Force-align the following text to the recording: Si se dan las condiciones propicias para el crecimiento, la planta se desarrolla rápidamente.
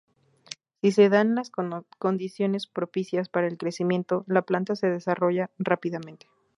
Si 0.81 0.91
se 0.91 1.09
dan 1.09 1.35
las 1.35 1.51
condiciones 1.99 2.65
propicias 2.65 3.29
para 3.29 3.45
el 3.47 3.59
crecimiento, 3.59 4.23
la 4.25 4.41
planta 4.41 4.75
se 4.75 4.89
desarrolla 4.89 5.51
rápidamente. 5.59 6.27